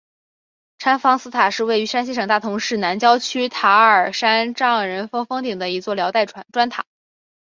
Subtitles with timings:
[0.79, 6.85] 禅房寺塔是位于山西省大同市南郊区塔儿山丈人峰峰顶的一座辽代砖塔。